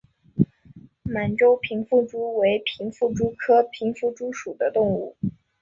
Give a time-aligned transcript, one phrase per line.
[1.03, 5.15] 满洲平腹蛛为平腹蛛科平腹蛛属的动物。